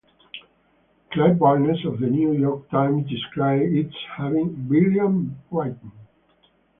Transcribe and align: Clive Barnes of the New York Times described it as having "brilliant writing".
Clive 1.11 1.37
Barnes 1.37 1.85
of 1.85 1.99
the 1.99 2.07
New 2.07 2.33
York 2.33 2.67
Times 2.71 3.07
described 3.07 3.71
it 3.71 3.85
as 3.85 3.93
having 4.17 4.67
"brilliant 4.67 5.37
writing". 5.51 5.91